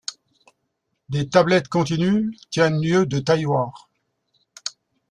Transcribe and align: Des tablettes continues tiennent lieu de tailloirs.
Des 1.09 1.29
tablettes 1.29 1.67
continues 1.67 2.35
tiennent 2.49 2.81
lieu 2.83 3.05
de 3.05 3.19
tailloirs. 3.19 3.87